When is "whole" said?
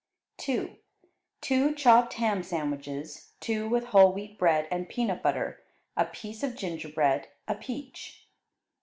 3.89-4.11